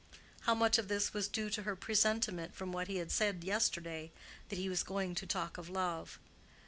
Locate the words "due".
1.27-1.51